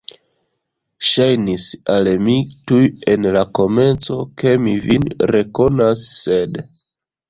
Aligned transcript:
Ŝajnis 1.09 1.65
al 1.97 2.09
mi 2.29 2.39
tuj 2.73 2.81
en 3.15 3.31
la 3.37 3.47
komenco, 3.61 4.21
ke 4.41 4.59
mi 4.67 4.77
vin 4.91 5.11
rekonas, 5.37 6.13
sed. 6.21 6.65